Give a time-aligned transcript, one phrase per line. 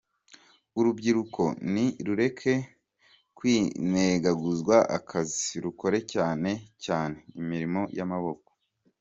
[0.79, 1.43] Urubyiruko
[1.73, 2.53] ni rureke
[3.37, 6.49] kwinenaguzwa akazi, rukore cyane
[6.85, 8.49] cyane imirimo y’amaboko”.